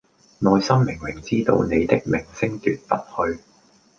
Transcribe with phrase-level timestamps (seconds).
[0.39, 2.95] 內心明明知道你的明星奪不
[3.33, 3.39] 去